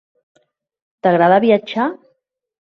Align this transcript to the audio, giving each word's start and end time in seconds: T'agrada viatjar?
T'agrada 1.09 1.39
viatjar? 1.45 1.87